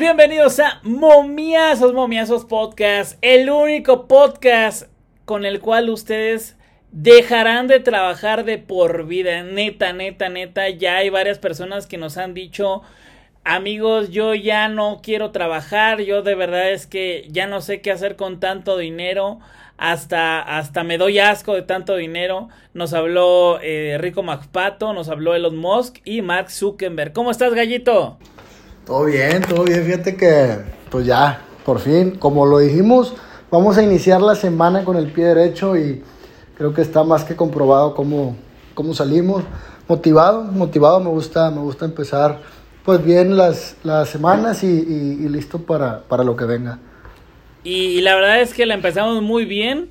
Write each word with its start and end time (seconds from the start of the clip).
bienvenidos 0.00 0.58
a 0.60 0.80
Momiazos, 0.82 1.92
Momiazos 1.92 2.46
Podcast, 2.46 3.18
el 3.20 3.50
único 3.50 4.08
podcast 4.08 4.84
con 5.26 5.44
el 5.44 5.60
cual 5.60 5.90
ustedes 5.90 6.56
dejarán 6.90 7.66
de 7.66 7.80
trabajar 7.80 8.44
de 8.44 8.56
por 8.56 9.06
vida. 9.06 9.42
Neta, 9.42 9.92
neta, 9.92 10.30
neta, 10.30 10.70
ya 10.70 10.96
hay 10.96 11.10
varias 11.10 11.38
personas 11.38 11.86
que 11.86 11.98
nos 11.98 12.16
han 12.16 12.32
dicho, 12.32 12.80
amigos, 13.44 14.08
yo 14.10 14.34
ya 14.34 14.68
no 14.68 15.00
quiero 15.02 15.32
trabajar, 15.32 16.00
yo 16.00 16.22
de 16.22 16.34
verdad 16.34 16.70
es 16.70 16.86
que 16.86 17.26
ya 17.28 17.46
no 17.46 17.60
sé 17.60 17.82
qué 17.82 17.90
hacer 17.90 18.16
con 18.16 18.40
tanto 18.40 18.78
dinero. 18.78 19.38
Hasta, 19.76 20.40
hasta 20.40 20.82
me 20.82 20.96
doy 20.96 21.18
asco 21.18 21.54
de 21.54 21.62
tanto 21.62 21.96
dinero. 21.96 22.48
Nos 22.72 22.94
habló 22.94 23.60
eh, 23.62 23.98
Rico 24.00 24.22
Macpato, 24.22 24.94
nos 24.94 25.10
habló 25.10 25.34
Elon 25.34 25.56
Musk 25.56 25.98
y 26.06 26.22
Mark 26.22 26.50
Zuckerberg. 26.50 27.12
¿Cómo 27.12 27.30
estás, 27.30 27.52
gallito? 27.52 28.18
Todo 28.90 29.04
bien, 29.04 29.40
todo 29.42 29.62
bien. 29.62 29.84
Fíjate 29.84 30.16
que, 30.16 30.56
pues 30.90 31.06
ya, 31.06 31.42
por 31.64 31.78
fin, 31.78 32.16
como 32.18 32.44
lo 32.44 32.58
dijimos, 32.58 33.14
vamos 33.48 33.78
a 33.78 33.84
iniciar 33.84 34.20
la 34.20 34.34
semana 34.34 34.84
con 34.84 34.96
el 34.96 35.12
pie 35.12 35.26
derecho 35.26 35.76
y 35.76 36.02
creo 36.58 36.74
que 36.74 36.82
está 36.82 37.04
más 37.04 37.22
que 37.22 37.36
comprobado 37.36 37.94
cómo, 37.94 38.36
cómo 38.74 38.92
salimos. 38.92 39.44
Motivado, 39.86 40.42
motivado, 40.42 40.98
me 40.98 41.08
gusta, 41.08 41.52
me 41.52 41.60
gusta 41.60 41.84
empezar 41.84 42.40
pues 42.84 43.04
bien 43.04 43.36
las, 43.36 43.76
las 43.84 44.08
semanas 44.08 44.64
y, 44.64 45.28
listo 45.28 45.60
para, 45.60 46.00
para, 46.00 46.24
lo 46.24 46.34
que 46.34 46.46
venga. 46.46 46.80
Y, 47.62 48.00
la 48.00 48.16
verdad 48.16 48.40
es 48.40 48.52
que 48.52 48.66
la 48.66 48.74
empezamos 48.74 49.22
muy 49.22 49.44
bien. 49.44 49.90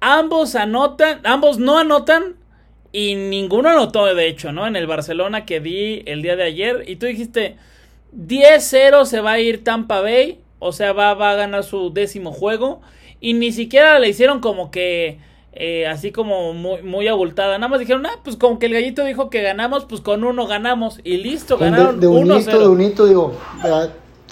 Ambos 0.00 0.54
anotan, 0.54 1.22
ambos 1.24 1.58
no 1.58 1.78
anotan 1.78 2.34
y 2.92 3.14
ninguno 3.14 3.70
anotó 3.70 4.04
de 4.14 4.28
hecho, 4.28 4.52
¿no? 4.52 4.66
En 4.66 4.76
el 4.76 4.86
Barcelona 4.86 5.46
que 5.46 5.60
di 5.60 6.02
el 6.04 6.20
día 6.20 6.36
de 6.36 6.42
ayer 6.42 6.84
y 6.86 6.96
tú 6.96 7.06
dijiste, 7.06 7.56
10-0 8.16 9.04
se 9.04 9.20
va 9.20 9.32
a 9.32 9.40
ir 9.40 9.64
Tampa 9.64 10.00
Bay. 10.00 10.40
O 10.58 10.72
sea, 10.72 10.92
va, 10.92 11.10
a 11.10 11.34
ganar 11.34 11.64
su 11.64 11.92
décimo 11.92 12.32
juego. 12.32 12.80
Y 13.20 13.34
ni 13.34 13.52
siquiera 13.52 13.98
le 13.98 14.08
hicieron 14.08 14.40
como 14.40 14.70
que. 14.70 15.18
Eh, 15.56 15.86
así 15.86 16.10
como 16.10 16.52
muy, 16.52 16.82
muy 16.82 17.06
abultada. 17.06 17.58
Nada 17.58 17.68
más 17.68 17.78
dijeron, 17.78 18.04
ah, 18.06 18.18
pues 18.24 18.36
como 18.36 18.58
que 18.58 18.66
el 18.66 18.72
gallito 18.72 19.04
dijo 19.04 19.30
que 19.30 19.40
ganamos, 19.40 19.84
pues 19.84 20.00
con 20.00 20.24
uno 20.24 20.46
ganamos. 20.46 21.00
Y 21.04 21.18
listo, 21.18 21.58
ganaron. 21.58 22.00
De, 22.00 22.06
de 22.06 22.12
unito, 22.12 22.58
de 22.58 22.68
unito, 22.68 23.06
digo. 23.06 23.34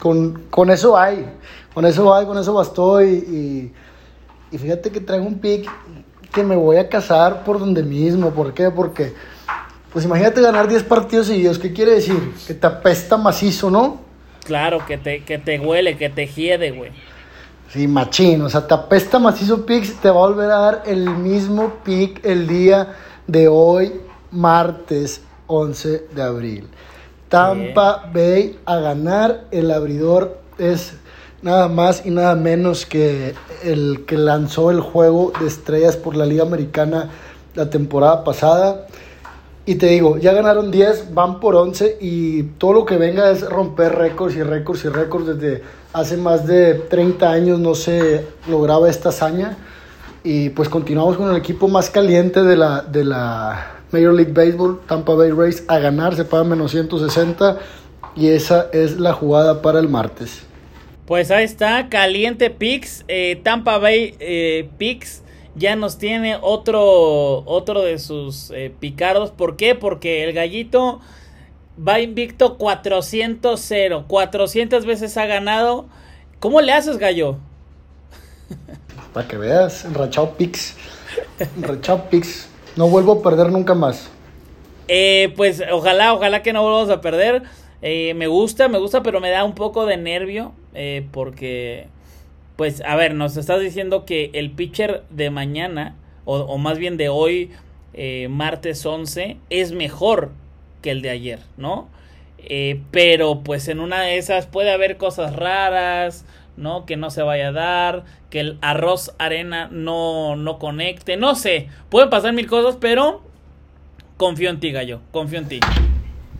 Con, 0.00 0.42
con, 0.50 0.70
eso 0.70 0.96
hay. 0.96 1.27
Con 1.74 1.86
eso 1.86 2.12
hay, 2.12 2.27
con 2.27 2.39
eso 2.39 2.52
bastó. 2.55 3.02
Y, 3.05 3.72
y 4.50 4.58
fíjate 4.58 4.91
que 4.91 5.00
traigo 5.00 5.27
un 5.27 5.39
pick 5.39 5.70
que 6.33 6.42
me 6.42 6.56
voy 6.56 6.78
a 6.78 6.89
casar 6.89 7.44
por 7.44 7.58
donde 7.58 7.83
mismo. 7.83 8.30
¿Por 8.30 8.52
qué? 8.55 8.70
Porque 8.70 9.12
pues 9.92 10.04
imagínate 10.04 10.40
ganar 10.40 10.68
10 10.68 10.84
partidos 10.84 11.26
seguidos. 11.26 11.58
¿Qué 11.58 11.72
quiere 11.72 11.94
decir? 11.94 12.32
Que 12.46 12.54
te 12.54 12.66
apesta 12.66 13.16
macizo, 13.16 13.70
¿no? 13.70 14.00
Claro, 14.44 14.84
que 14.86 14.98
te, 14.98 15.22
que 15.22 15.38
te 15.38 15.58
huele, 15.58 15.96
que 15.96 16.08
te 16.08 16.26
hiede, 16.26 16.70
güey. 16.70 16.90
Sí, 17.68 17.86
machín. 17.86 18.42
O 18.42 18.48
sea, 18.48 18.66
te 18.66 18.74
apesta 18.74 19.18
macizo 19.18 19.64
Pix. 19.64 19.94
Te 20.00 20.10
va 20.10 20.24
a 20.24 20.28
volver 20.28 20.50
a 20.50 20.58
dar 20.58 20.82
el 20.86 21.08
mismo 21.10 21.74
pick 21.84 22.24
el 22.24 22.46
día 22.46 22.96
de 23.26 23.48
hoy, 23.48 24.00
martes 24.30 25.22
11 25.46 26.06
de 26.14 26.22
abril. 26.22 26.68
Tampa 27.28 28.10
Bay 28.12 28.58
a 28.66 28.77
ganar. 28.77 29.44
El 29.50 29.70
abridor 29.70 30.40
es 30.58 30.94
nada 31.40 31.68
más 31.68 32.04
y 32.04 32.10
nada 32.10 32.34
menos 32.34 32.86
que 32.86 33.34
el 33.62 34.04
que 34.06 34.16
lanzó 34.16 34.70
el 34.70 34.80
juego 34.80 35.32
de 35.40 35.46
estrellas 35.46 35.96
por 35.96 36.14
la 36.16 36.27
Liga 36.27 36.42
Americana 36.42 37.10
la 37.54 37.70
temporada 37.70 38.24
pasada. 38.24 38.86
Y 39.64 39.77
te 39.77 39.86
digo, 39.86 40.18
ya 40.18 40.32
ganaron 40.32 40.72
10, 40.72 41.14
van 41.14 41.38
por 41.38 41.55
11 41.55 41.98
y 42.00 42.42
todo 42.58 42.72
lo 42.72 42.84
que 42.84 42.96
venga 42.96 43.30
es 43.30 43.48
romper 43.48 43.94
récords 43.94 44.34
y 44.34 44.42
récords 44.42 44.84
y 44.84 44.88
récords. 44.88 45.38
Desde 45.38 45.62
hace 45.92 46.16
más 46.16 46.46
de 46.46 46.74
30 46.74 47.30
años 47.30 47.60
no 47.60 47.77
se 47.77 48.27
lograba 48.48 48.90
esta 48.90 49.11
hazaña. 49.11 49.56
Y 50.24 50.50
pues 50.50 50.68
continuamos 50.68 51.17
con 51.17 51.30
el 51.30 51.36
equipo 51.36 51.68
más 51.68 51.90
caliente 51.90 52.42
de 52.42 52.56
la, 52.56 52.83
de 52.83 53.05
la 53.05 53.73
Major 53.92 54.14
League 54.14 54.33
Baseball, 54.33 54.80
Tampa 54.86 55.14
Bay 55.14 55.30
Rays, 55.30 55.64
a 55.68 55.79
ganar, 55.79 56.17
se 56.17 56.24
paga 56.24 56.44
menos 56.44 56.73
160 56.73 57.58
y 58.17 58.29
esa 58.29 58.68
es 58.73 58.98
la 58.98 59.12
jugada 59.12 59.62
para 59.62 59.79
el 59.79 59.89
martes. 59.89 60.42
Pues 61.06 61.30
ahí 61.30 61.44
está, 61.44 61.89
caliente 61.89 62.50
Pix, 62.50 63.05
eh, 63.08 63.40
Tampa 63.42 63.79
Bay 63.79 64.17
eh, 64.18 64.68
ya 65.55 65.77
nos 65.77 65.98
tiene 65.98 66.39
otro, 66.40 67.45
otro 67.45 67.83
de 67.83 67.98
sus 67.98 68.51
eh, 68.51 68.73
picardos. 68.79 69.30
¿Por 69.30 69.57
qué? 69.57 69.74
Porque 69.74 70.24
el 70.24 70.33
gallito 70.33 71.01
va 71.77 72.01
invicto 72.01 72.58
400-0. 72.58 74.07
400 74.07 74.86
veces 74.86 75.17
ha 75.17 75.27
ganado. 75.27 75.86
¿Cómo 76.41 76.61
le 76.61 76.73
haces, 76.73 76.98
gallo? 76.98 77.36
Para 79.12 79.29
que 79.29 79.36
veas, 79.36 79.85
enrachado 79.85 80.36
Pix. 80.36 80.74
Enrachado 81.39 82.08
Pix. 82.08 82.48
No 82.77 82.89
vuelvo 82.89 83.12
a 83.12 83.23
perder 83.23 83.51
nunca 83.51 83.74
más. 83.74 84.08
Eh, 84.89 85.33
pues 85.36 85.62
ojalá, 85.70 86.14
ojalá 86.14 86.42
que 86.42 86.52
no 86.52 86.62
volvamos 86.62 86.91
a 86.91 87.02
perder. 87.02 87.42
Eh, 87.83 88.14
me 88.14 88.27
gusta, 88.27 88.68
me 88.68 88.79
gusta, 88.79 89.02
pero 89.02 89.20
me 89.20 89.30
da 89.30 89.45
un 89.45 89.55
poco 89.55 89.85
de 89.85 89.98
nervio. 89.98 90.52
porque 91.12 91.89
pues 92.62 92.80
a 92.86 92.95
ver, 92.95 93.17
nos 93.17 93.36
estás 93.36 93.61
diciendo 93.61 94.05
que 94.05 94.30
el 94.34 94.52
pitcher 94.52 95.02
de 95.11 95.30
mañana, 95.30 95.96
o, 96.24 96.58
más 96.58 96.78
bien 96.78 96.96
de 96.96 97.08
hoy, 97.08 97.50
eh, 97.92 98.28
martes 98.30 98.86
11, 98.86 99.36
es 99.50 99.73
mejor 99.73 100.30
que 100.80 100.92
el 100.92 101.02
de 101.02 101.11
ayer, 101.11 101.40
¿no? 101.56 101.89
Eh, 102.39 102.80
pero 102.92 103.40
pues 103.42 103.67
en 103.67 103.80
una 103.80 104.02
de 104.02 104.17
esas 104.17 104.46
puede 104.46 104.70
haber 104.70 104.96
cosas 104.96 105.34
raras, 105.34 106.24
¿no? 106.56 106.86
Que 106.86 106.96
no 106.96 107.11
se 107.11 107.24
vaya 107.24 107.48
a 107.48 107.50
dar, 107.52 108.05
que 108.30 108.39
el 108.39 108.58
arroz 108.61 109.12
arena 109.18 109.68
no, 109.73 110.36
no 110.36 110.61
conecte, 110.61 111.17
no 111.17 111.34
sé, 111.34 111.68
pueden 111.90 112.11
pasar 112.11 112.33
mil 112.33 112.46
cosas, 112.46 112.77
pero 112.80 113.23
confío 114.18 114.50
en 114.50 114.61
ti, 114.61 114.70
gallo, 114.70 115.00
confío 115.11 115.40
en 115.40 115.48
ti. 115.48 115.61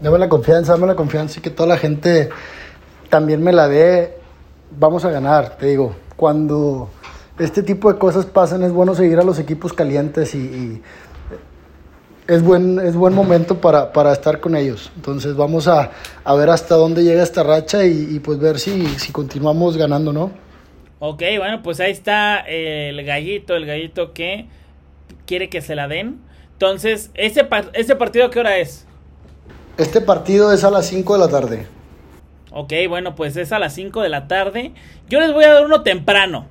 Dame 0.01 0.21
la 0.21 0.29
confianza, 0.29 0.75
dame 0.75 0.87
la 0.87 0.95
confianza 0.95 1.41
y 1.41 1.43
que 1.43 1.51
toda 1.51 1.69
la 1.69 1.79
gente 1.79 2.29
también 3.09 3.43
me 3.43 3.53
la 3.53 3.67
dé. 3.67 4.19
Vamos 4.71 5.05
a 5.05 5.11
ganar, 5.11 5.59
te 5.59 5.67
digo 5.67 5.97
cuando 6.17 6.91
este 7.39 7.63
tipo 7.63 7.93
de 7.93 7.99
cosas 7.99 8.27
pasan 8.27 8.63
es 8.63 8.73
bueno 8.73 8.95
seguir 8.95 9.19
a 9.19 9.23
los 9.23 9.39
equipos 9.39 9.73
calientes 9.73 10.35
y, 10.35 10.83
es, 12.29 12.43
buen, 12.43 12.79
es 12.79 12.95
buen 12.95 13.15
momento 13.15 13.61
para, 13.61 13.93
para, 13.93 14.13
estar 14.13 14.41
con 14.41 14.57
ellos. 14.57 14.93
Entonces 14.97 15.35
vamos 15.35 15.69
a, 15.69 15.91
a, 16.25 16.35
ver 16.35 16.51
hasta 16.51 16.77
dónde 16.77 17.03
llega 17.03 17.23
esta 17.23 17.43
racha 17.43 17.85
y, 17.85 18.21
pues 18.21 18.39
ver 18.39 18.59
si, 18.59 18.87
si 18.99 19.13
continuamos 19.13 19.77
ganando, 19.77 20.13
¿no? 20.13 20.31
Ok, 21.01 21.23
bueno, 21.39 21.63
pues 21.63 21.81
ahí 21.81 21.91
está 21.91 22.39
el 22.41 23.05
gallito, 23.05 23.57
el 23.57 23.67
gallito 23.67 24.13
que 24.13 24.47
quiere 25.27 25.49
que 25.49 25.61
se 25.61 25.75
la 25.75 25.89
den. 25.89 26.21
Entonces, 26.53 27.11
¿este, 27.15 27.49
este 27.73 27.97
partido 27.97 28.31
qué 28.31 28.39
hora 28.39 28.59
es? 28.59 28.87
Este 29.79 30.01
partido 30.01 30.53
es 30.53 30.63
a 30.63 30.71
las 30.71 30.87
5 30.87 31.15
de 31.15 31.19
la 31.19 31.29
tarde. 31.29 31.67
Ok, 32.53 32.73
bueno, 32.89 33.15
pues 33.15 33.37
es 33.37 33.51
a 33.53 33.59
las 33.59 33.75
5 33.75 34.03
de 34.03 34.09
la 34.11 34.29
tarde. 34.29 34.73
Yo 35.09 35.21
les 35.21 35.33
voy 35.33 35.45
a 35.45 35.55
dar 35.55 35.65
uno 35.65 35.83
temprano. 35.83 36.47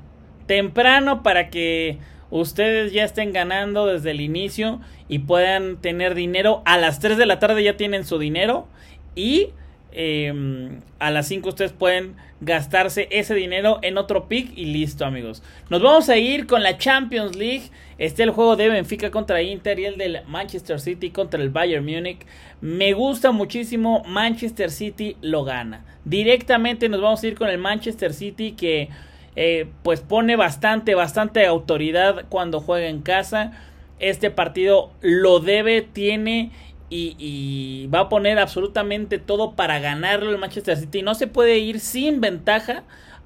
Temprano 0.48 1.22
para 1.22 1.50
que 1.50 2.00
ustedes 2.32 2.92
ya 2.92 3.04
estén 3.04 3.34
ganando 3.34 3.86
desde 3.86 4.12
el 4.12 4.22
inicio 4.22 4.82
y 5.08 5.20
puedan 5.20 5.78
tener 5.78 6.16
dinero. 6.16 6.64
A 6.66 6.78
las 6.78 7.00
3 7.00 7.18
de 7.18 7.26
la 7.28 7.38
tarde 7.38 7.64
ya 7.64 7.78
tienen 7.78 8.06
su 8.06 8.18
dinero. 8.18 8.68
Y 9.16 9.50
em, 9.92 10.82
a 11.00 11.12
las 11.12 11.28
5 11.28 11.50
ustedes 11.50 11.72
pueden 11.72 12.16
gastarse 12.42 13.08
ese 13.12 13.36
dinero 13.36 13.80
en 13.84 13.98
otro 13.98 14.28
pick 14.28 14.52
y 14.58 14.66
listo 14.66 15.06
amigos. 15.06 15.44
Nos 15.70 15.82
vamos 15.82 16.10
a 16.10 16.18
ir 16.18 16.48
con 16.48 16.64
la 16.64 16.78
Champions 16.78 17.36
League. 17.36 17.70
Este 17.98 18.24
el 18.24 18.32
juego 18.32 18.56
de 18.56 18.70
Benfica 18.70 19.12
contra 19.12 19.42
Inter 19.44 19.80
y 19.80 19.86
el 19.86 19.98
del 19.98 20.22
Manchester 20.28 20.80
City 20.80 21.12
contra 21.12 21.42
el 21.42 21.52
Bayern 21.52 21.86
Múnich. 21.86 22.26
Me 22.62 22.94
gusta 22.94 23.32
muchísimo. 23.32 24.04
Manchester 24.08 24.72
City 24.72 25.16
lo 25.22 25.44
gana. 25.44 25.86
Directamente 26.04 26.90
nos 26.90 27.02
vamos 27.02 27.24
a 27.24 27.28
ir 27.28 27.36
con 27.36 27.48
el 27.48 27.60
Manchester 27.60 28.14
City 28.14 28.54
que 28.54 28.90
eh, 29.36 29.68
pues 29.84 30.02
pone 30.02 30.36
bastante, 30.36 30.96
bastante 30.96 31.46
autoridad 31.46 32.26
cuando 32.30 32.60
juega 32.60 32.88
en 32.88 33.02
casa. 33.02 33.52
Este 34.00 34.32
partido 34.32 34.92
lo 35.02 35.40
debe, 35.40 35.84
tiene 35.84 36.50
y, 36.94 37.88
va 37.88 38.02
a 38.02 38.10
poner 38.10 38.38
absolutamente 38.38 39.18
todo 39.18 39.54
para 39.56 39.80
ganarlo 39.80 40.30
el 40.30 40.38
Manchester 40.38 40.78
City. 40.78 41.02
No 41.02 41.16
se 41.16 41.28
puede 41.28 41.58
ir 41.58 41.80
sin 41.80 42.20
ventaja 42.20 42.84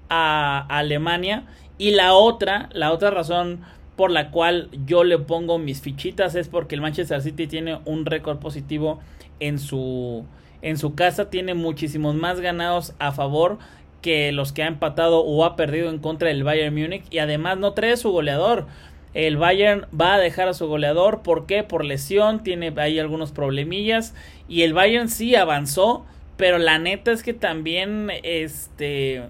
a, 0.09 0.65
Alemania. 0.69 1.45
Y 1.77 1.91
la 1.91 2.13
otra, 2.13 2.69
la 2.73 2.91
otra 2.91 3.09
razón 3.09 3.61
por 3.95 4.11
la 4.11 4.31
cual 4.31 4.69
yo 4.85 5.03
le 5.03 5.17
pongo 5.17 5.57
mis 5.57 5.81
fichitas 5.81 6.35
es 6.35 6.47
porque 6.47 6.75
el 6.75 6.81
Manchester 6.81 7.21
City 7.21 7.47
tiene 7.47 7.79
un 7.85 8.05
récord 8.05 8.39
positivo 8.39 8.99
en 9.39 9.57
su, 9.59 10.25
en 10.61 10.77
su 10.77 10.95
casa, 10.95 11.29
tiene 11.29 11.53
muchísimos 11.53 12.15
más 12.15 12.39
ganados 12.39 12.93
a 12.99 13.11
favor 13.11 13.57
que 14.01 14.31
los 14.31 14.53
que 14.53 14.63
ha 14.63 14.67
empatado 14.67 15.21
o 15.21 15.43
ha 15.43 15.55
perdido 15.55 15.89
en 15.89 15.97
contra 15.97 16.29
del 16.29 16.43
Bayern 16.43 16.75
Múnich 16.75 17.05
y 17.09 17.17
además 17.17 17.57
no 17.57 17.73
trae 17.73 17.97
su 17.97 18.11
goleador. 18.11 18.67
El 19.15 19.37
Bayern 19.37 19.87
va 19.99 20.15
a 20.15 20.19
dejar 20.19 20.49
a 20.49 20.53
su 20.53 20.67
goleador. 20.67 21.23
¿Por 21.23 21.47
qué? 21.47 21.63
Por 21.63 21.85
lesión. 21.85 22.43
Tiene 22.43 22.71
ahí 22.77 22.99
algunos 22.99 23.31
problemillas. 23.31 24.13
Y 24.47 24.61
el 24.61 24.73
Bayern 24.73 25.09
sí 25.09 25.35
avanzó. 25.35 26.05
pero 26.37 26.57
la 26.57 26.77
neta 26.79 27.13
es 27.13 27.23
que 27.23 27.33
también, 27.33 28.11
este, 28.23 29.23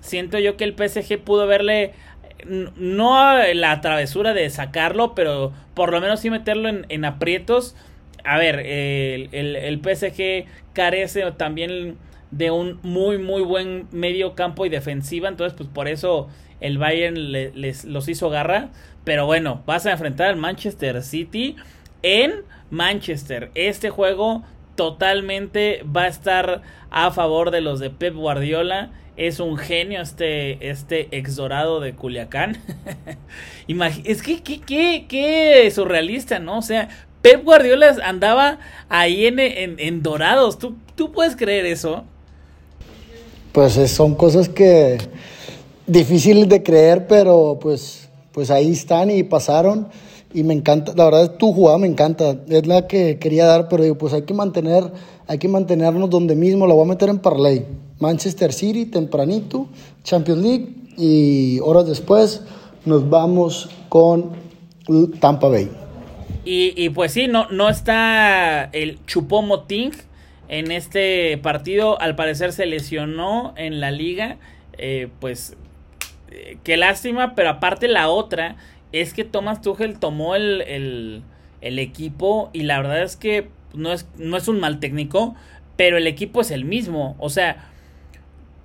siento 0.00 0.38
yo 0.38 0.58
que 0.58 0.64
el 0.64 0.76
PSG 0.76 1.18
pudo 1.18 1.46
verle 1.46 1.92
no 2.46 3.38
la 3.54 3.80
travesura 3.80 4.34
de 4.34 4.48
sacarlo, 4.50 5.14
pero 5.14 5.52
por 5.74 5.90
lo 5.90 6.00
menos 6.00 6.20
sí 6.20 6.30
meterlo 6.30 6.68
en, 6.68 7.04
aprietos. 7.04 7.74
A 8.24 8.38
ver, 8.38 8.60
el, 8.60 9.30
el, 9.32 9.80
PSG 9.80 10.46
carece 10.74 11.24
también 11.32 11.96
de 12.30 12.50
un 12.50 12.78
muy, 12.82 13.18
muy 13.18 13.42
buen 13.42 13.88
medio 13.90 14.34
campo 14.34 14.66
y 14.66 14.68
defensiva. 14.68 15.28
Entonces, 15.28 15.56
pues 15.56 15.68
por 15.68 15.88
eso 15.88 16.28
el 16.60 16.78
Bayern 16.78 17.32
les, 17.32 17.84
los 17.84 18.08
hizo 18.08 18.30
garra. 18.30 18.70
Pero 19.04 19.26
bueno, 19.26 19.62
vas 19.66 19.86
a 19.86 19.92
enfrentar 19.92 20.28
al 20.28 20.36
Manchester 20.36 21.02
City 21.02 21.56
en 22.02 22.44
Manchester. 22.70 23.50
Este 23.54 23.90
juego 23.90 24.44
totalmente 24.76 25.84
va 25.84 26.02
a 26.02 26.08
estar 26.08 26.62
a 26.90 27.10
favor 27.10 27.50
de 27.50 27.60
los 27.60 27.80
de 27.80 27.90
Pep 27.90 28.14
Guardiola. 28.14 28.90
Es 29.16 29.40
un 29.40 29.58
genio 29.58 30.00
este, 30.00 30.70
este 30.70 31.08
ex 31.10 31.36
dorado 31.36 31.80
de 31.80 31.94
Culiacán. 31.94 32.58
es 34.04 34.22
que 34.22 34.40
qué, 34.42 35.70
surrealista, 35.74 36.38
¿no? 36.38 36.58
O 36.58 36.62
sea, 36.62 36.88
Pep 37.20 37.44
Guardiola 37.44 37.96
andaba 38.04 38.58
ahí 38.88 39.26
en, 39.26 39.38
en, 39.38 40.02
dorados. 40.02 40.58
¿Tú, 40.58 40.76
¿Tú 40.94 41.12
puedes 41.12 41.36
creer 41.36 41.66
eso? 41.66 42.06
Pues 43.52 43.74
son 43.90 44.14
cosas 44.14 44.48
que 44.48 44.98
difíciles 45.86 46.48
de 46.48 46.62
creer, 46.62 47.06
pero 47.08 47.58
pues, 47.60 48.08
pues 48.32 48.50
ahí 48.50 48.70
están 48.70 49.10
y 49.10 49.22
pasaron. 49.22 49.88
Y 50.32 50.44
me 50.44 50.54
encanta, 50.54 50.92
la 50.94 51.06
verdad, 51.06 51.36
tu 51.36 51.52
jugada 51.52 51.78
me 51.78 51.88
encanta. 51.88 52.36
Es 52.48 52.66
la 52.66 52.86
que 52.86 53.18
quería 53.18 53.46
dar, 53.46 53.68
pero 53.68 53.82
digo, 53.82 53.98
pues 53.98 54.12
hay 54.12 54.22
que 54.22 54.34
mantener, 54.34 54.92
hay 55.26 55.38
que 55.38 55.48
mantenernos 55.48 56.08
donde 56.08 56.36
mismo. 56.36 56.66
La 56.68 56.74
voy 56.74 56.84
a 56.84 56.88
meter 56.88 57.08
en 57.08 57.18
parlay. 57.18 57.66
Manchester 57.98 58.52
City, 58.52 58.86
tempranito, 58.86 59.66
Champions 60.04 60.40
League. 60.40 60.68
Y 60.96 61.58
horas 61.60 61.86
después 61.86 62.42
nos 62.84 63.08
vamos 63.10 63.68
con 63.88 64.30
Tampa 65.18 65.48
Bay. 65.48 65.68
Y, 66.44 66.72
y 66.76 66.90
pues 66.90 67.12
sí, 67.12 67.26
no, 67.26 67.48
no 67.50 67.68
está 67.68 68.64
el 68.72 69.04
Chupomoting 69.06 69.92
en 70.50 70.72
este 70.72 71.38
partido. 71.38 71.98
Al 72.00 72.16
parecer 72.16 72.52
se 72.52 72.66
lesionó 72.66 73.54
en 73.56 73.80
la 73.80 73.92
liga. 73.92 74.36
Eh, 74.76 75.08
pues 75.20 75.56
eh, 76.30 76.58
qué 76.64 76.76
lástima, 76.76 77.34
pero 77.34 77.50
aparte 77.50 77.88
la 77.88 78.08
otra 78.08 78.56
es 78.92 79.14
que 79.14 79.24
Thomas 79.24 79.62
Tuchel 79.62 79.98
tomó 79.98 80.34
el, 80.34 81.22
el, 81.60 81.78
equipo 81.78 82.50
y 82.52 82.64
la 82.64 82.78
verdad 82.78 83.02
es 83.02 83.16
que 83.16 83.48
no 83.74 83.92
es, 83.92 84.08
no 84.18 84.36
es 84.36 84.48
un 84.48 84.58
mal 84.58 84.80
técnico, 84.80 85.36
pero 85.76 85.96
el 85.96 86.08
equipo 86.08 86.40
es 86.40 86.50
el 86.50 86.64
mismo. 86.64 87.14
O 87.20 87.30
sea, 87.30 87.70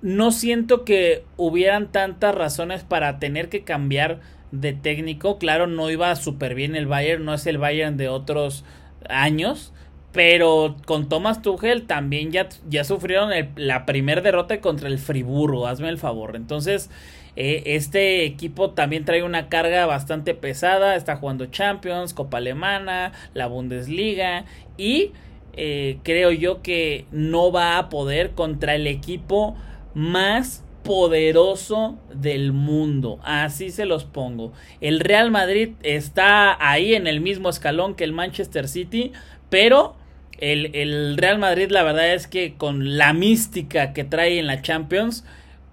no 0.02 0.32
siento 0.32 0.84
que 0.84 1.24
hubieran 1.36 1.92
tantas 1.92 2.34
razones 2.34 2.82
para 2.82 3.20
tener 3.20 3.48
que 3.48 3.62
cambiar 3.62 4.20
de 4.50 4.72
técnico. 4.72 5.38
Claro, 5.38 5.68
no 5.68 5.88
iba 5.88 6.14
súper 6.16 6.56
bien 6.56 6.74
el 6.74 6.86
Bayern, 6.86 7.24
no 7.24 7.34
es 7.34 7.46
el 7.46 7.58
Bayern 7.58 7.96
de 7.96 8.08
otros 8.08 8.64
años. 9.08 9.72
Pero 10.16 10.76
con 10.86 11.10
Thomas 11.10 11.42
Tuchel 11.42 11.86
también 11.86 12.32
ya, 12.32 12.48
ya 12.70 12.84
sufrieron 12.84 13.30
la 13.56 13.84
primera 13.84 14.22
derrota 14.22 14.62
contra 14.62 14.88
el 14.88 14.98
Friburgo, 14.98 15.66
hazme 15.66 15.90
el 15.90 15.98
favor. 15.98 16.36
Entonces, 16.36 16.88
eh, 17.36 17.62
este 17.66 18.24
equipo 18.24 18.70
también 18.70 19.04
trae 19.04 19.22
una 19.22 19.50
carga 19.50 19.84
bastante 19.84 20.32
pesada, 20.32 20.96
está 20.96 21.16
jugando 21.16 21.44
Champions, 21.44 22.14
Copa 22.14 22.38
Alemana, 22.38 23.12
la 23.34 23.46
Bundesliga 23.46 24.46
y 24.78 25.10
eh, 25.52 25.98
creo 26.02 26.30
yo 26.30 26.62
que 26.62 27.04
no 27.10 27.52
va 27.52 27.76
a 27.76 27.90
poder 27.90 28.30
contra 28.30 28.74
el 28.74 28.86
equipo 28.86 29.54
más 29.92 30.64
poderoso 30.82 31.98
del 32.14 32.54
mundo. 32.54 33.18
Así 33.22 33.68
se 33.68 33.84
los 33.84 34.04
pongo. 34.04 34.54
El 34.80 35.00
Real 35.00 35.30
Madrid 35.30 35.72
está 35.82 36.56
ahí 36.58 36.94
en 36.94 37.06
el 37.06 37.20
mismo 37.20 37.50
escalón 37.50 37.94
que 37.94 38.04
el 38.04 38.12
Manchester 38.12 38.66
City, 38.66 39.12
pero 39.50 39.94
el, 40.38 40.74
el, 40.74 41.16
Real 41.16 41.38
Madrid 41.38 41.70
la 41.70 41.82
verdad 41.82 42.12
es 42.14 42.26
que 42.26 42.54
con 42.54 42.96
la 42.98 43.12
mística 43.12 43.92
que 43.92 44.04
trae 44.04 44.38
en 44.38 44.46
la 44.46 44.62
Champions, 44.62 45.24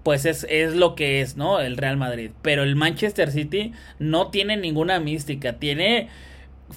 pues 0.03 0.25
es, 0.25 0.45
es, 0.49 0.75
lo 0.75 0.95
que 0.95 1.21
es, 1.21 1.37
¿no? 1.37 1.59
El 1.59 1.77
Real 1.77 1.97
Madrid. 1.97 2.31
Pero 2.41 2.63
el 2.63 2.75
Manchester 2.75 3.31
City 3.31 3.71
no 3.99 4.29
tiene 4.29 4.57
ninguna 4.57 4.99
mística, 4.99 5.53
tiene 5.59 6.09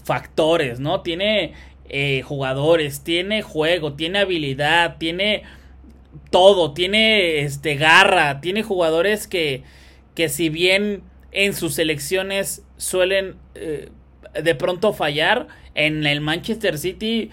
factores, 0.05 0.81
¿no? 0.81 1.01
Tiene 1.03 1.55
eh, 1.89 2.23
jugadores, 2.23 3.03
tiene 3.03 3.43
juego, 3.43 3.95
tiene 3.95 4.21
habilidad, 4.21 4.97
tiene 4.99 5.43
todo, 6.31 6.73
tiene 6.73 7.41
este 7.41 7.77
garra, 7.77 8.41
tiene 8.41 8.63
jugadores 8.63 9.27
que, 9.27 9.63
que 10.15 10.29
si 10.29 10.49
bien 10.49 11.03
en 11.33 11.55
sus 11.55 11.75
selecciones 11.75 12.65
suelen 12.77 13.37
eh, 13.55 13.91
de 14.43 14.55
pronto 14.55 14.93
fallar, 14.93 15.49
en 15.77 16.07
el 16.07 16.21
Manchester 16.21 16.79
City 16.79 17.31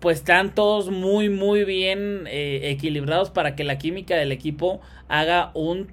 pues 0.00 0.18
están 0.18 0.54
todos 0.54 0.90
muy 0.90 1.28
muy 1.28 1.64
bien 1.64 2.26
eh, 2.26 2.60
equilibrados 2.64 3.30
para 3.30 3.56
que 3.56 3.64
la 3.64 3.78
química 3.78 4.16
del 4.16 4.32
equipo 4.32 4.80
haga 5.08 5.50
un 5.54 5.88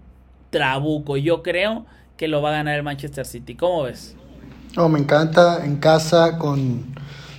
trabuco. 0.49 1.17
Yo 1.17 1.43
creo 1.43 1.85
que 2.17 2.27
lo 2.27 2.41
va 2.41 2.49
a 2.49 2.53
ganar 2.53 2.75
el 2.75 2.83
Manchester 2.83 3.25
City. 3.25 3.55
¿Cómo 3.55 3.83
ves? 3.83 4.15
Oh, 4.77 4.89
me 4.89 4.99
encanta 4.99 5.65
en 5.65 5.77
casa 5.77 6.37
con 6.37 6.93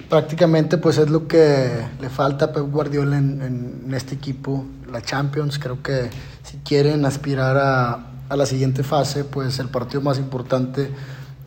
prácticamente 0.08 0.78
pues 0.78 0.99
es 0.99 1.11
lo 1.11 1.26
que 1.26 1.69
le 2.00 2.08
falta 2.08 2.46
a 2.46 2.52
Pep 2.52 2.70
Guardiola 2.70 3.19
en, 3.19 3.93
este 3.94 4.14
equipo, 4.14 4.64
la 4.90 5.02
Champions. 5.02 5.58
Creo 5.58 5.82
que 5.82 6.10
si 6.43 6.58
quieren 6.58 7.05
aspirar 7.05 7.56
a, 7.56 8.06
a 8.28 8.37
la 8.37 8.46
siguiente 8.46 8.82
fase, 8.82 9.25
pues 9.25 9.58
el 9.58 9.69
partido 9.69 10.00
más 10.00 10.19
importante 10.19 10.90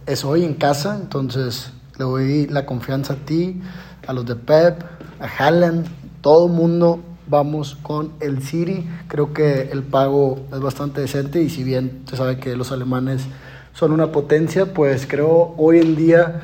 es 0.05 0.23
hoy 0.25 0.43
en 0.43 0.55
casa. 0.55 0.97
Entonces 0.99 1.71
le 1.97 2.05
doy 2.05 2.47
la 2.47 2.65
confianza 2.65 3.13
a 3.13 3.17
ti, 3.17 3.61
a 4.07 4.13
los 4.13 4.25
de 4.25 4.35
Pep, 4.35 4.81
a 5.19 5.25
Haaland, 5.25 5.85
todo 6.21 6.47
mundo 6.47 6.99
vamos 7.27 7.77
con 7.81 8.13
el 8.19 8.41
City. 8.41 8.87
Creo 9.07 9.33
que 9.33 9.69
el 9.71 9.83
pago 9.83 10.39
es 10.51 10.59
bastante 10.59 11.01
decente 11.01 11.41
y 11.41 11.49
si 11.49 11.63
bien 11.63 12.03
se 12.09 12.17
sabe 12.17 12.39
que 12.39 12.55
los 12.55 12.71
alemanes 12.71 13.25
son 13.73 13.91
una 13.91 14.11
potencia, 14.11 14.73
pues 14.73 15.05
creo 15.07 15.53
hoy 15.57 15.79
en 15.79 15.95
día 15.95 16.41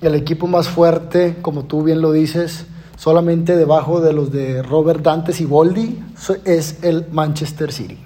el 0.00 0.14
equipo 0.14 0.46
más 0.46 0.68
fuerte, 0.68 1.36
como 1.42 1.64
tú 1.64 1.84
bien 1.84 2.02
lo 2.02 2.10
dices, 2.10 2.66
solamente 2.96 3.56
debajo 3.56 4.00
de 4.00 4.12
los 4.12 4.32
de 4.32 4.62
Robert 4.62 5.02
Dantes 5.02 5.40
y 5.40 5.44
Boldi, 5.44 6.02
es 6.44 6.82
el 6.82 7.06
Manchester 7.12 7.72
City. 7.72 7.98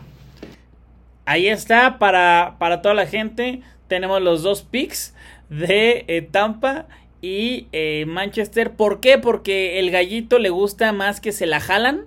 Ahí 1.25 1.49
está, 1.49 1.99
para, 1.99 2.57
para 2.59 2.83
toda 2.83 2.95
la 2.95 3.07
gente, 3.07 3.63
tenemos 3.89 4.21
los 4.21 4.43
dos 4.43 4.63
picks 4.63 5.15
de 5.49 6.05
eh, 6.09 6.23
Tampa 6.23 6.87
y 7.23 7.69
eh, 7.73 8.05
Manchester. 8.07 8.73
¿Por 8.73 9.01
qué? 9.01 9.19
Porque 9.19 9.79
el 9.79 9.91
gallito 9.91 10.39
le 10.39 10.51
gusta 10.51 10.93
más 10.93 11.21
que 11.21 11.33
se 11.33 11.47
la 11.47 11.61
jalan, 11.61 12.03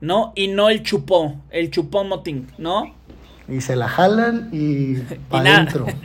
¿no? 0.00 0.32
Y 0.34 0.48
no 0.48 0.70
el 0.70 0.82
chupó, 0.82 1.36
el 1.50 1.70
chupó 1.70 2.04
motín, 2.04 2.48
¿no? 2.58 2.94
Y 3.48 3.60
se 3.60 3.76
la 3.76 3.88
jalan 3.88 4.50
y 4.52 4.96
para 5.30 5.56
adentro. 5.56 5.86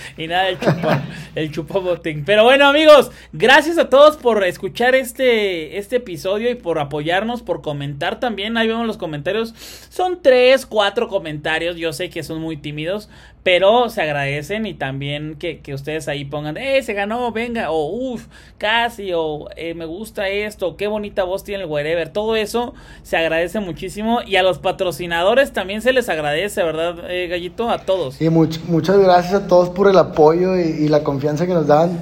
y 0.16 0.26
nada 0.26 0.48
el 0.48 0.58
chupón, 0.58 1.02
el 1.34 1.52
chupón 1.52 1.84
motín. 1.84 2.24
Pero 2.24 2.44
bueno, 2.44 2.66
amigos, 2.66 3.10
gracias 3.32 3.78
a 3.78 3.88
todos 3.88 4.16
por 4.16 4.44
escuchar 4.44 4.94
este, 4.94 5.78
este 5.78 5.96
episodio 5.96 6.50
y 6.50 6.54
por 6.54 6.78
apoyarnos, 6.78 7.42
por 7.42 7.62
comentar 7.62 8.20
también. 8.20 8.56
Ahí 8.56 8.68
vemos 8.68 8.86
los 8.86 8.96
comentarios. 8.96 9.54
Son 9.88 10.20
tres, 10.22 10.66
cuatro 10.66 11.08
comentarios. 11.08 11.76
Yo 11.76 11.92
sé 11.92 12.10
que 12.10 12.22
son 12.22 12.40
muy 12.40 12.56
tímidos, 12.56 13.08
pero 13.44 13.90
se 13.90 14.00
agradecen 14.00 14.64
y 14.66 14.74
también 14.74 15.36
que, 15.36 15.60
ustedes 15.74 16.08
ahí 16.08 16.24
pongan, 16.24 16.56
eh, 16.56 16.82
se 16.82 16.94
ganó, 16.94 17.30
venga, 17.30 17.70
o 17.70 17.86
uff, 17.86 18.26
casi, 18.56 19.12
o 19.14 19.48
eh, 19.56 19.74
me 19.74 19.84
gusta 19.84 20.28
esto, 20.28 20.76
qué 20.76 20.86
bonita 20.86 21.24
voz 21.24 21.44
tiene 21.44 21.64
el 21.64 21.68
wherever, 21.68 22.08
todo 22.08 22.36
eso 22.36 22.74
se 23.02 23.18
agradece 23.18 23.60
muchísimo 23.60 24.20
y 24.26 24.36
a 24.36 24.42
los 24.42 24.58
patrocinadores 24.58 25.52
también 25.52 25.82
se 25.82 25.92
les 25.92 26.08
agradece, 26.08 26.62
¿verdad, 26.62 27.10
eh, 27.10 27.28
Gallito? 27.28 27.68
A 27.68 27.78
todos. 27.78 28.20
Y 28.20 28.30
muchas 28.30 28.98
gracias 28.98 29.34
a 29.34 29.46
todos 29.46 29.68
por 29.68 29.83
el 29.90 29.98
apoyo 29.98 30.56
y, 30.56 30.88
la 30.88 31.02
confianza 31.02 31.46
que 31.46 31.54
nos 31.54 31.66
dan. 31.66 32.00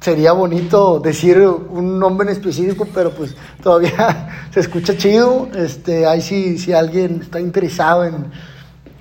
sería 0.00 0.32
bonito 0.32 1.00
decir 1.00 1.38
un 1.38 1.98
nombre 1.98 2.28
en 2.28 2.32
específico, 2.32 2.86
pero 2.94 3.10
pues 3.10 3.34
todavía 3.62 4.46
se 4.52 4.60
escucha 4.60 4.96
chido. 4.96 5.48
Este, 5.54 6.06
ahí 6.06 6.20
sí, 6.20 6.58
si 6.58 6.72
alguien 6.72 7.20
está 7.22 7.40
interesado 7.40 8.04
en, 8.04 8.26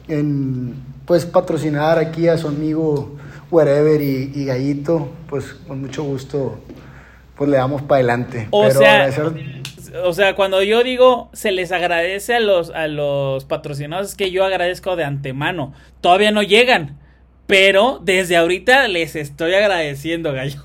en 0.08 0.76
pues 1.06 1.26
patrocinar 1.26 2.00
aquí 2.00 2.28
a 2.28 2.38
su 2.38 2.48
amigo 2.48 3.16
Wherever 3.52 4.02
y, 4.02 4.46
Gallito, 4.46 5.10
pues 5.30 5.54
con 5.68 5.82
mucho 5.82 6.04
gusto 6.04 6.60
pues 7.38 7.50
le 7.50 7.58
damos 7.58 7.82
para 7.82 8.00
adelante. 8.00 8.48
O 8.52 8.72
sea, 8.72 9.10
o 10.04 10.14
sea, 10.14 10.36
cuando 10.36 10.64
yo 10.64 10.84
digo 10.84 11.30
se 11.34 11.52
les 11.52 11.72
agradece 11.72 12.36
a 12.36 12.40
los 12.40 12.70
a 12.72 12.88
los 12.88 13.46
patrocinados 13.46 14.10
es 14.10 14.16
que 14.16 14.32
yo 14.32 14.44
agradezco 14.44 14.96
de 14.96 15.04
antemano. 15.04 15.74
Todavía 16.02 16.32
no 16.32 16.44
llegan, 16.44 16.98
pero 17.48 18.00
desde 18.04 18.38
ahorita 18.38 18.88
les 18.88 19.16
estoy 19.16 19.54
agradeciendo, 19.54 20.34
gallo. 20.34 20.62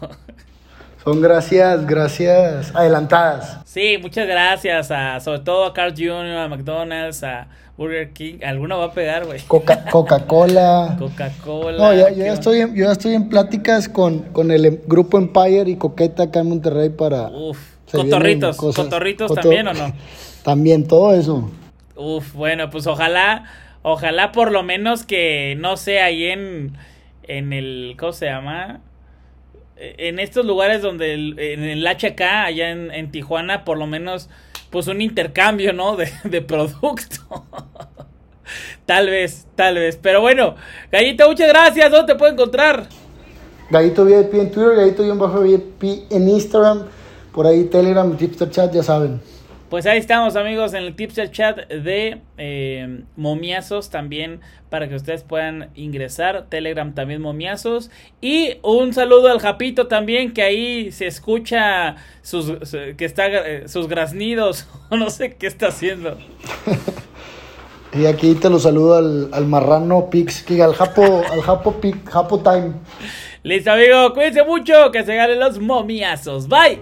Son 1.05 1.21
gracias, 1.23 1.87
gracias 1.87 2.75
adelantadas. 2.75 3.59
Sí, 3.65 3.97
muchas 4.01 4.27
gracias 4.27 4.91
a, 4.91 5.19
sobre 5.21 5.39
todo 5.41 5.65
a 5.65 5.73
Carl 5.73 5.95
Jr., 5.97 6.37
a 6.37 6.49
McDonald's, 6.49 7.23
a 7.25 7.49
Burger 7.79 8.11
King. 8.13 8.35
Alguna 8.45 8.77
va 8.77 8.87
a 8.87 8.93
pegar, 8.93 9.25
güey. 9.25 9.41
Coca- 9.47 9.85
Coca-Cola. 9.91 10.97
Coca-Cola. 10.99 11.79
no, 11.79 11.95
ya, 11.95 12.11
yo, 12.11 12.17
¿qué 12.17 12.21
ya 12.25 12.33
estoy 12.35 12.61
en, 12.61 12.75
yo 12.75 12.85
ya 12.85 12.93
estoy 12.93 13.15
en 13.15 13.31
pláticas 13.31 13.89
con, 13.89 14.19
con 14.33 14.51
el 14.51 14.67
em- 14.67 14.79
grupo 14.87 15.17
Empire 15.17 15.71
y 15.71 15.77
Coqueta 15.77 16.25
acá 16.25 16.41
en 16.41 16.51
Monterrey 16.51 16.91
para... 16.91 17.29
Uf, 17.29 17.59
cotorritos. 17.91 18.57
cosas. 18.59 18.85
¿Cotorritos 18.85 19.31
Coto- 19.31 19.41
también 19.41 19.69
o 19.69 19.73
no? 19.73 19.93
También, 20.45 20.87
todo 20.87 21.15
eso. 21.15 21.51
Uf, 21.97 22.33
bueno, 22.35 22.69
pues 22.71 22.87
ojalá, 22.87 23.45
ojalá 23.83 24.33
por 24.33 24.53
lo 24.53 24.63
menos 24.63 25.05
que, 25.05 25.57
no 25.59 25.77
sé, 25.77 26.01
ahí 26.01 26.27
en, 26.27 26.77
en 27.23 27.53
el, 27.53 27.97
¿cómo 27.99 28.13
se 28.13 28.27
llama? 28.27 28.81
En 29.77 30.19
estos 30.19 30.45
lugares 30.45 30.83
donde, 30.83 31.15
en 31.15 31.65
el 31.65 31.87
HK, 31.87 32.21
allá 32.21 32.71
en, 32.71 32.91
en 32.91 33.11
Tijuana, 33.11 33.65
por 33.65 33.79
lo 33.79 33.87
menos, 33.87 34.29
pues 34.71 34.87
un 34.89 35.01
intercambio, 35.01 35.73
¿no? 35.73 35.97
De, 35.97 36.11
de 36.25 36.43
producto. 36.43 37.47
tal 38.87 39.09
vez, 39.09 39.47
tal 39.55 39.77
vez. 39.77 39.99
Pero 40.01 40.21
bueno, 40.21 40.57
Gallito, 40.93 41.29
muchas 41.29 41.49
gracias. 41.49 41.91
¿Dónde 41.91 42.13
te 42.13 42.19
puedo 42.19 42.33
encontrar? 42.33 42.89
Gallito 43.71 44.05
VIP 44.05 44.35
en 44.35 44.51
Twitter, 44.51 44.75
Gallito-VIP 44.75 46.07
en 46.11 46.29
Instagram, 46.29 46.87
por 47.33 47.47
ahí 47.47 47.65
Telegram, 47.65 48.17
Tipster 48.17 48.51
Chat, 48.51 48.73
ya 48.73 48.83
saben. 48.83 49.21
Pues 49.71 49.87
ahí 49.87 49.99
estamos 49.99 50.35
amigos 50.35 50.75
en 50.75 50.83
el 50.83 50.97
Tipster 50.97 51.31
Chat 51.31 51.69
de 51.69 52.21
eh, 52.39 53.03
Momiazos 53.17 53.89
también 53.89 54.41
para 54.69 54.89
que 54.89 54.97
ustedes 54.97 55.23
puedan 55.23 55.71
ingresar. 55.77 56.47
Telegram 56.49 56.93
también 56.93 57.23
Momiazos. 57.23 57.89
Y 58.21 58.55
un 58.63 58.93
saludo 58.93 59.29
al 59.29 59.39
Japito 59.39 59.87
también 59.87 60.33
que 60.33 60.43
ahí 60.43 60.91
se 60.91 61.07
escucha 61.07 61.95
sus, 62.23 62.47
su- 62.69 62.97
que 62.97 63.05
está, 63.05 63.29
eh, 63.29 63.69
sus 63.69 63.87
graznidos. 63.87 64.67
no 64.91 65.09
sé 65.09 65.37
qué 65.37 65.47
está 65.47 65.69
haciendo. 65.69 66.19
Y 67.93 68.07
aquí 68.07 68.37
te 68.37 68.49
lo 68.49 68.61
saludo 68.61 68.95
al, 68.95 69.31
al 69.33 69.47
marrano 69.47 70.11
Pix, 70.11 70.45
que 70.45 70.63
al 70.63 70.75
Japo, 70.75 71.25
al 71.29 71.41
Japo 71.43 71.81
Japo 72.05 72.39
Time. 72.39 72.75
Listo 73.43 73.73
amigo, 73.73 74.15
cuídense 74.15 74.45
mucho 74.45 74.93
que 74.93 75.03
se 75.03 75.17
ganen 75.17 75.41
los 75.41 75.59
momiazos. 75.59 76.47
Bye. 76.47 76.79